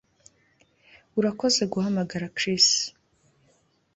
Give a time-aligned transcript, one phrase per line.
[1.19, 2.67] Urakoze guhamagara Chris